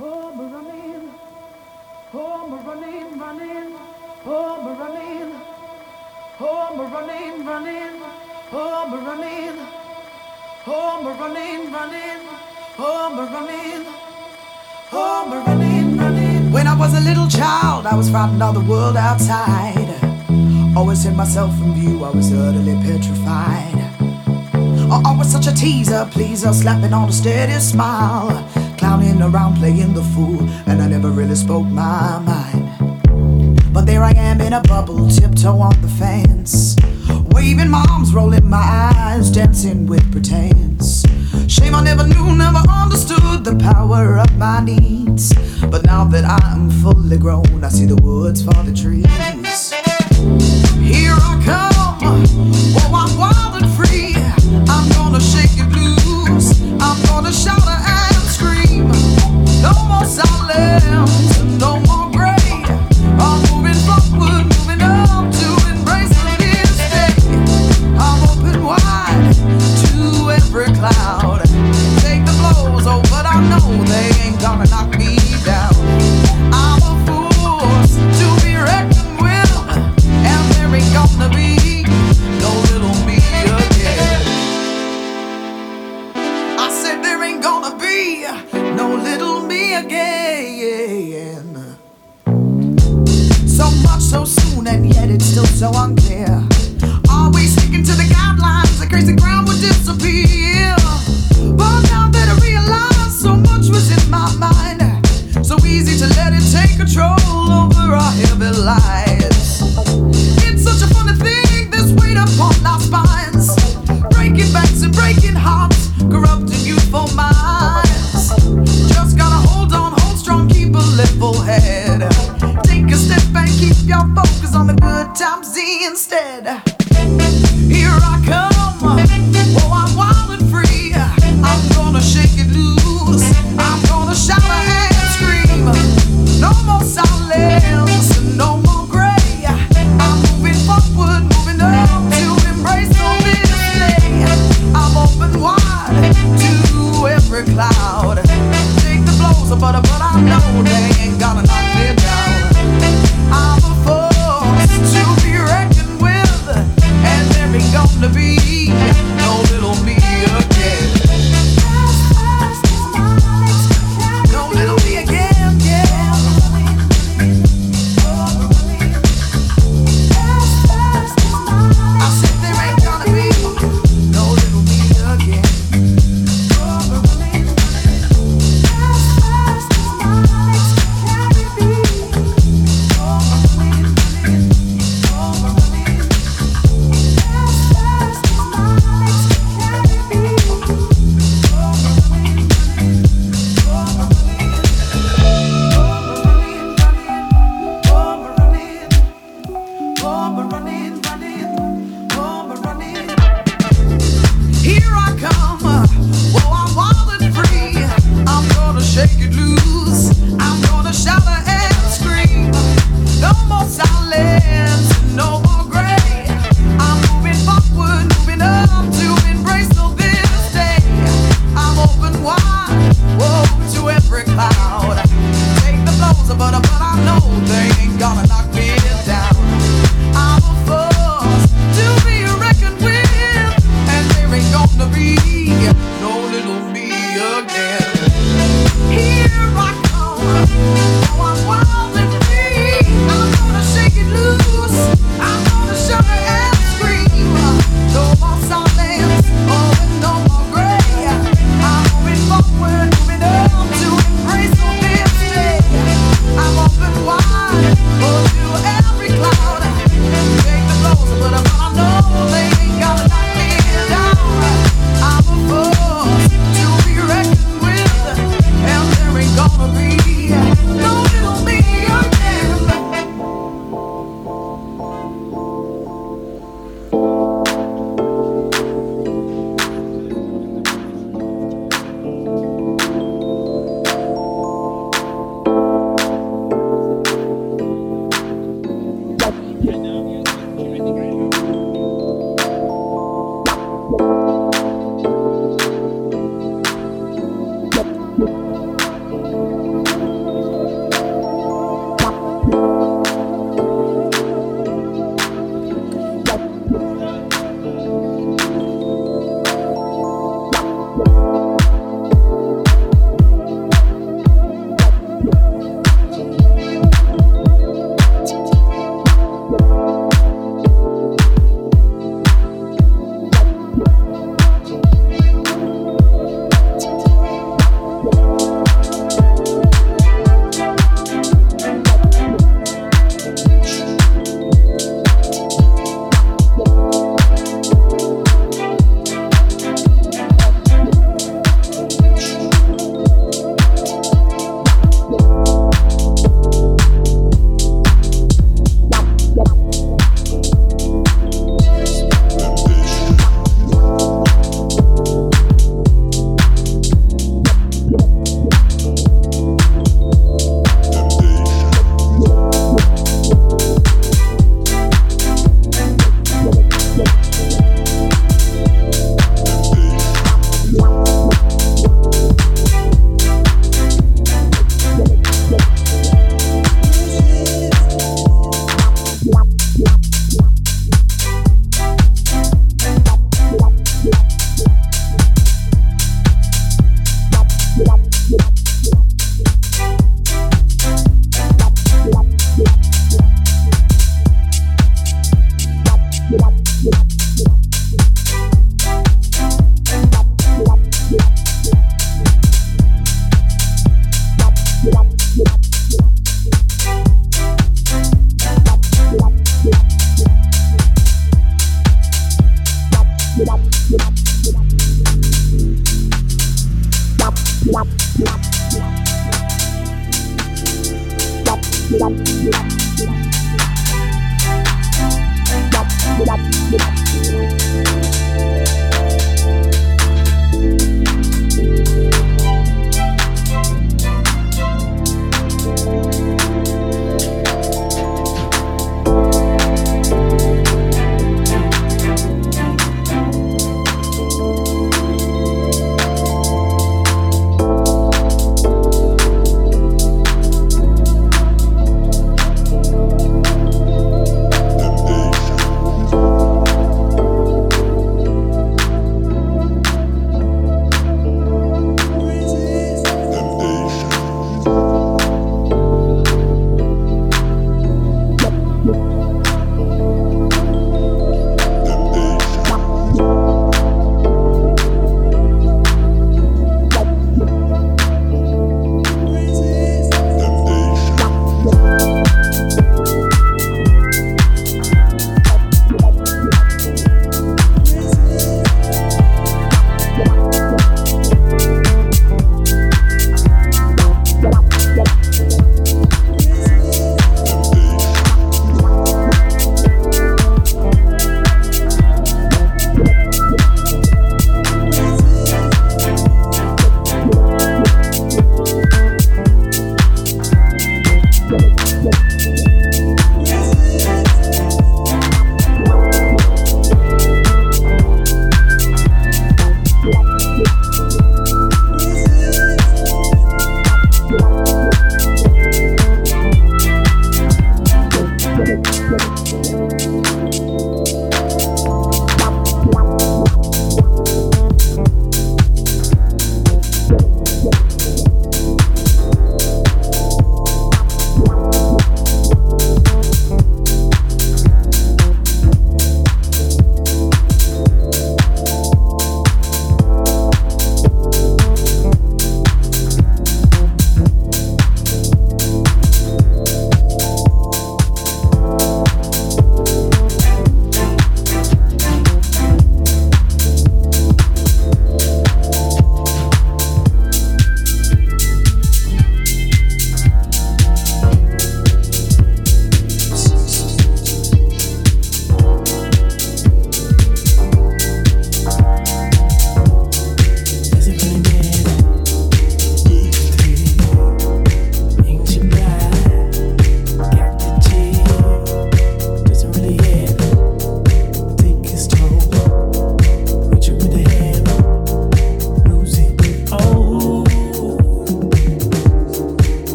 Oh, 0.00 0.32
we're 0.36 0.46
running. 0.46 1.10
Oh, 2.14 2.48
we're 2.50 2.72
running, 2.72 3.18
running. 3.18 3.76
Oh, 4.24 4.64
we're 4.64 4.74
running. 4.74 5.32
Oh, 6.40 6.74
we're 6.76 6.86
running, 6.86 7.46
running. 7.46 8.02
Oh, 8.52 8.88
we're 8.90 9.04
running. 9.04 9.66
Oh, 10.66 11.02
we're 11.04 11.14
running, 11.14 11.72
running. 11.72 12.28
Oh, 12.78 13.14
we're 13.16 13.26
running. 13.26 13.86
Oh, 14.92 15.28
we're 15.30 15.44
running, 15.44 15.96
running. 15.98 16.52
When 16.52 16.66
I 16.66 16.74
was 16.74 16.94
a 16.94 17.00
little 17.00 17.28
child, 17.28 17.86
I 17.86 17.94
was 17.94 18.08
frightened 18.08 18.42
of 18.42 18.54
the 18.54 18.60
world 18.60 18.96
outside. 18.96 19.90
Always 20.74 21.04
hid 21.04 21.14
myself 21.14 21.56
from 21.58 21.74
view, 21.74 22.02
I 22.02 22.10
was 22.10 22.32
utterly 22.32 22.74
petrified. 22.82 23.74
Oh, 24.90 25.02
I 25.04 25.14
was 25.16 25.30
such 25.30 25.46
a 25.46 25.54
teaser, 25.54 26.08
pleaser, 26.10 26.52
slapping 26.54 26.94
on 26.94 27.10
a 27.10 27.12
steady 27.12 27.60
smile. 27.60 28.48
Clowning 28.92 29.22
around, 29.22 29.56
playing 29.56 29.94
the 29.94 30.02
fool, 30.02 30.46
and 30.66 30.82
I 30.82 30.86
never 30.86 31.08
really 31.08 31.34
spoke 31.34 31.64
my 31.64 32.18
mind. 32.18 33.72
But 33.72 33.86
there 33.86 34.02
I 34.02 34.10
am 34.10 34.42
in 34.42 34.52
a 34.52 34.60
bubble, 34.60 35.08
tiptoe 35.08 35.60
on 35.60 35.80
the 35.80 35.88
fence. 35.88 36.76
Waving 37.30 37.70
my 37.70 37.86
arms, 37.88 38.12
rolling 38.12 38.46
my 38.46 38.58
eyes, 38.58 39.30
dancing 39.30 39.86
with 39.86 40.04
pretense. 40.12 41.06
Shame 41.48 41.74
I 41.74 41.82
never 41.82 42.06
knew, 42.06 42.36
never 42.36 42.60
understood 42.68 43.44
the 43.44 43.56
power 43.64 44.18
of 44.18 44.36
my 44.36 44.60
needs. 44.62 45.32
But 45.70 45.86
now 45.86 46.04
that 46.04 46.26
I'm 46.26 46.68
fully 46.82 47.16
grown, 47.16 47.64
I 47.64 47.70
see 47.70 47.86
the 47.86 47.96
woods 47.96 48.44
for 48.44 48.62
the 48.62 48.74
trees. 48.74 49.06
Here 50.84 51.14
I 51.16 51.40
come, 51.46 51.98
oh 52.76 52.92
I'm 52.92 53.16
wild 53.16 53.62
and 53.62 53.72
free. 53.72 54.16
I'm 54.68 54.86
gonna 54.90 55.18
shake 55.18 55.56
it 55.56 55.70
loose. 55.72 56.60
I'm 56.78 57.02
gonna 57.06 57.32
shout. 57.32 57.81
No 59.62 59.72
more 59.86 60.04
silence, 60.04 61.31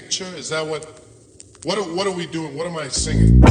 picture? 0.00 0.24
Is 0.36 0.48
that 0.50 0.66
what? 0.66 0.84
What 1.64 1.78
what 1.94 2.06
are 2.06 2.12
we 2.12 2.26
doing? 2.26 2.56
What 2.56 2.66
am 2.66 2.76
I 2.78 2.88
singing? 2.88 3.42